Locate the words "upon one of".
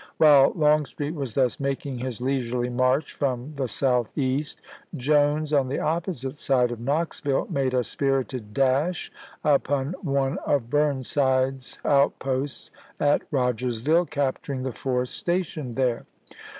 9.43-10.71